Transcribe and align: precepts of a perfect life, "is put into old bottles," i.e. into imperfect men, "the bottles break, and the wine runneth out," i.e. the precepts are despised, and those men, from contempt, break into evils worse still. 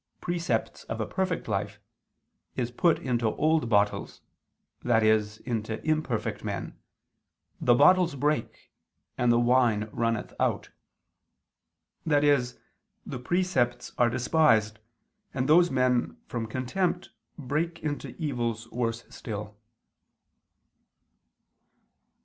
precepts 0.19 0.83
of 0.85 0.99
a 0.99 1.05
perfect 1.05 1.47
life, 1.47 1.79
"is 2.55 2.71
put 2.71 2.97
into 2.97 3.27
old 3.35 3.69
bottles," 3.69 4.19
i.e. 4.83 5.25
into 5.45 5.79
imperfect 5.87 6.43
men, 6.43 6.75
"the 7.61 7.75
bottles 7.75 8.15
break, 8.15 8.71
and 9.15 9.31
the 9.31 9.39
wine 9.39 9.87
runneth 9.91 10.33
out," 10.39 10.71
i.e. 12.09 12.43
the 13.05 13.19
precepts 13.19 13.91
are 13.99 14.09
despised, 14.09 14.79
and 15.35 15.47
those 15.47 15.69
men, 15.69 16.17
from 16.25 16.47
contempt, 16.47 17.11
break 17.37 17.77
into 17.83 18.15
evils 18.17 18.67
worse 18.71 19.05
still. 19.13 19.55